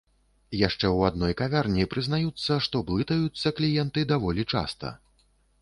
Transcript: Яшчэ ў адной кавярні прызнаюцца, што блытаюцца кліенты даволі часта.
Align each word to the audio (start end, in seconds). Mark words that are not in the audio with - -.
Яшчэ 0.67 0.79
ў 0.79 0.97
адной 1.11 1.33
кавярні 1.41 1.85
прызнаюцца, 1.93 2.57
што 2.69 2.83
блытаюцца 2.89 3.55
кліенты 3.61 4.07
даволі 4.15 4.49
часта. 4.53 4.97